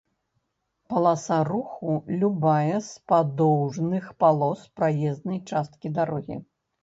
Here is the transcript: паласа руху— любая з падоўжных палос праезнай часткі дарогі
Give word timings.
паласа 0.89 1.35
руху— 1.49 1.91
любая 2.23 2.79
з 2.87 3.05
падоўжных 3.13 4.09
палос 4.21 4.63
праезнай 4.79 5.39
часткі 5.53 5.87
дарогі 6.01 6.39